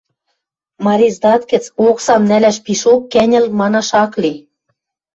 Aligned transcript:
Мариздат 0.85 1.41
гӹц 1.51 1.65
оксам 1.87 2.21
нӓлӓш 2.29 2.57
пишок 2.65 3.01
кӓньӹл, 3.13 3.45
манаш 3.59 3.89
ак 4.03 4.13
ли. 4.21 4.33